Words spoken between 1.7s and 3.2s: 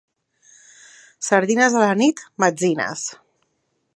a la nit, metzines.